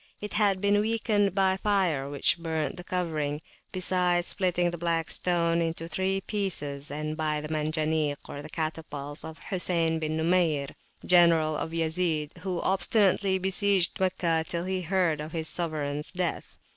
[0.19, 3.39] It had been weakened by fire, which burnt the covering,
[3.71, 8.17] besides splitting the Black Stone into three pieces, and by the Manjanik
[8.51, 10.69] (catapults) of Hosayn ([Arabic]) bin Numayr,
[11.05, 16.57] general of Yazid, who obstinately besieged Meccah till he heard of his sovereigns death.